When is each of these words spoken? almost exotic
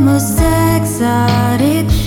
almost 0.00 0.40
exotic 0.40 1.99